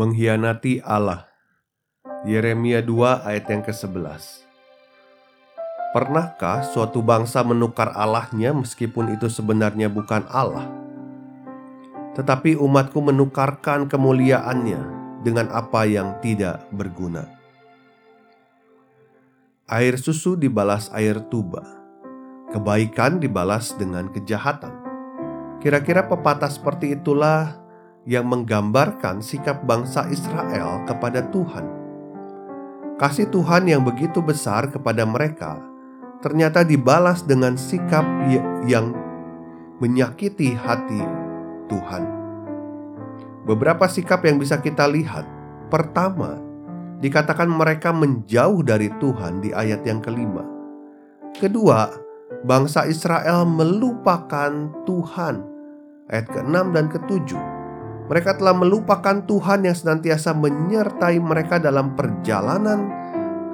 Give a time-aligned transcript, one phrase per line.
[0.00, 1.28] Mengkhianati Allah
[2.24, 4.48] Yeremia 2 ayat yang ke-11
[5.92, 10.64] Pernahkah suatu bangsa menukar Allahnya meskipun itu sebenarnya bukan Allah?
[12.16, 14.80] Tetapi umatku menukarkan kemuliaannya
[15.20, 17.28] dengan apa yang tidak berguna.
[19.68, 21.60] Air susu dibalas air tuba,
[22.56, 24.80] kebaikan dibalas dengan kejahatan.
[25.60, 27.59] Kira-kira pepatah seperti itulah
[28.08, 31.66] yang menggambarkan sikap bangsa Israel kepada Tuhan.
[32.96, 35.56] Kasih Tuhan yang begitu besar kepada mereka
[36.20, 38.04] ternyata dibalas dengan sikap
[38.68, 38.92] yang
[39.80, 41.00] menyakiti hati
[41.72, 42.04] Tuhan.
[43.48, 45.24] Beberapa sikap yang bisa kita lihat.
[45.72, 46.36] Pertama,
[47.00, 50.44] dikatakan mereka menjauh dari Tuhan di ayat yang kelima.
[51.40, 51.88] Kedua,
[52.44, 55.36] bangsa Israel melupakan Tuhan.
[56.10, 57.59] Ayat ke-6 dan ke-7
[58.10, 62.90] mereka telah melupakan Tuhan yang senantiasa menyertai mereka dalam perjalanan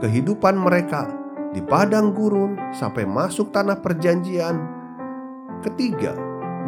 [0.00, 1.12] kehidupan mereka
[1.52, 4.56] di padang gurun sampai masuk tanah perjanjian.
[5.60, 6.16] Ketiga,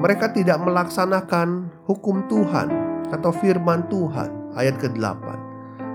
[0.05, 2.69] mereka tidak melaksanakan hukum Tuhan
[3.09, 5.25] atau firman Tuhan ayat ke-8.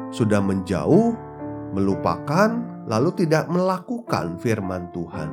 [0.09, 1.13] Sudah menjauh,
[1.77, 2.57] melupakan,
[2.89, 5.29] lalu tidak melakukan firman Tuhan.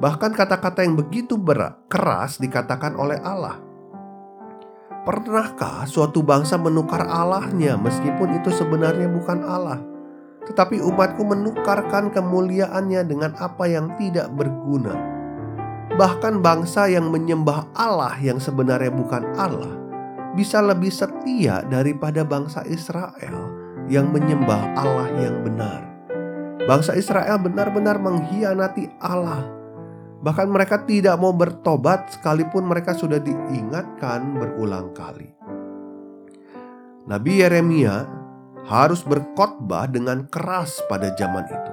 [0.00, 3.69] Bahkan kata-kata yang begitu berat, keras dikatakan oleh Allah
[5.00, 9.80] Pernahkah suatu bangsa menukar Allahnya meskipun itu sebenarnya bukan Allah?
[10.44, 14.92] Tetapi umatku menukarkan kemuliaannya dengan apa yang tidak berguna.
[15.96, 19.72] Bahkan bangsa yang menyembah Allah yang sebenarnya bukan Allah
[20.36, 23.56] bisa lebih setia daripada bangsa Israel
[23.88, 25.80] yang menyembah Allah yang benar.
[26.68, 29.59] Bangsa Israel benar-benar mengkhianati Allah
[30.20, 35.32] Bahkan mereka tidak mau bertobat sekalipun mereka sudah diingatkan berulang kali.
[37.08, 38.04] Nabi Yeremia
[38.68, 41.72] harus berkhotbah dengan keras pada zaman itu.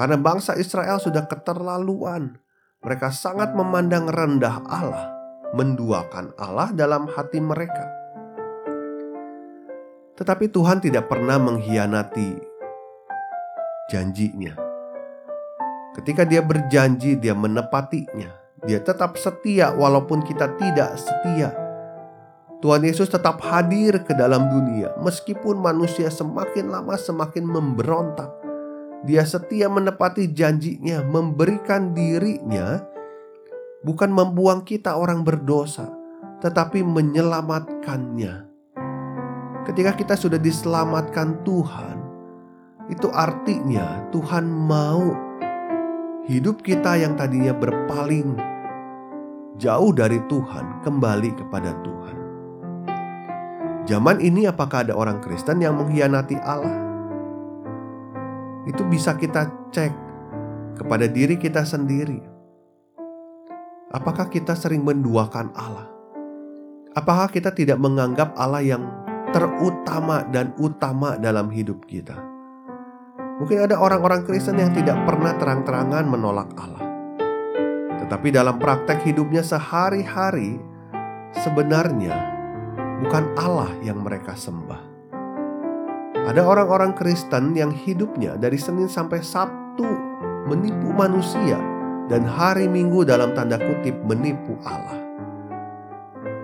[0.00, 2.40] Karena bangsa Israel sudah keterlaluan.
[2.78, 5.10] Mereka sangat memandang rendah Allah,
[5.52, 7.90] menduakan Allah dalam hati mereka.
[10.14, 12.38] Tetapi Tuhan tidak pernah mengkhianati
[13.90, 14.67] janjinya.
[15.98, 18.30] Ketika dia berjanji, dia menepatinya.
[18.62, 21.50] Dia tetap setia walaupun kita tidak setia.
[22.58, 28.30] Tuhan Yesus tetap hadir ke dalam dunia meskipun manusia semakin lama semakin memberontak.
[29.06, 32.82] Dia setia menepati janjinya, memberikan dirinya
[33.86, 35.86] bukan membuang kita orang berdosa,
[36.42, 38.34] tetapi menyelamatkannya.
[39.70, 41.96] Ketika kita sudah diselamatkan Tuhan,
[42.90, 45.27] itu artinya Tuhan mau
[46.28, 48.36] hidup kita yang tadinya berpaling
[49.56, 52.16] jauh dari Tuhan kembali kepada Tuhan.
[53.88, 56.84] Zaman ini apakah ada orang Kristen yang mengkhianati Allah?
[58.68, 59.92] Itu bisa kita cek
[60.76, 62.20] kepada diri kita sendiri.
[63.88, 65.88] Apakah kita sering menduakan Allah?
[66.92, 68.84] Apakah kita tidak menganggap Allah yang
[69.32, 72.27] terutama dan utama dalam hidup kita?
[73.38, 76.82] Mungkin ada orang-orang Kristen yang tidak pernah terang-terangan menolak Allah.
[78.02, 80.58] Tetapi dalam praktek hidupnya sehari-hari,
[81.38, 82.18] sebenarnya
[82.98, 84.82] bukan Allah yang mereka sembah.
[86.26, 89.86] Ada orang-orang Kristen yang hidupnya dari Senin sampai Sabtu
[90.50, 91.62] menipu manusia
[92.10, 94.98] dan hari Minggu dalam tanda kutip menipu Allah.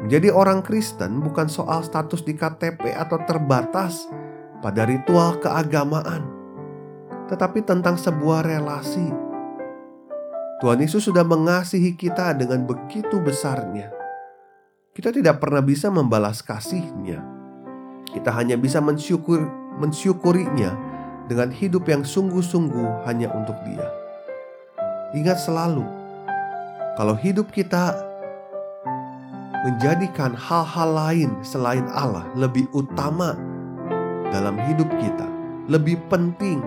[0.06, 4.06] Menjadi orang Kristen bukan soal status di KTP atau terbatas
[4.62, 6.33] pada ritual keagamaan
[7.28, 9.08] tetapi tentang sebuah relasi.
[10.60, 13.90] Tuhan Yesus sudah mengasihi kita dengan begitu besarnya.
[14.94, 17.20] Kita tidak pernah bisa membalas kasihnya.
[18.14, 19.42] Kita hanya bisa mensyukur,
[19.82, 20.70] mensyukurinya
[21.26, 23.88] dengan hidup yang sungguh-sungguh hanya untuk dia.
[25.18, 25.82] Ingat selalu,
[26.94, 27.98] kalau hidup kita
[29.66, 33.34] menjadikan hal-hal lain selain Allah lebih utama
[34.30, 35.26] dalam hidup kita,
[35.66, 36.62] lebih penting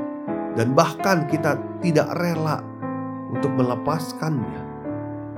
[0.54, 2.64] dan bahkan kita tidak rela
[3.34, 4.64] untuk melepaskannya,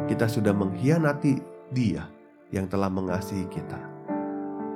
[0.06, 1.42] kita sudah mengkhianati
[1.74, 2.06] Dia
[2.54, 3.78] yang telah mengasihi kita.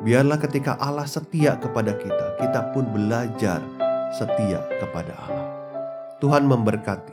[0.04, 3.64] Biarlah ketika Allah setia kepada kita, kita pun belajar
[4.14, 5.48] setia kepada Allah.
[6.20, 7.13] Tuhan memberkati.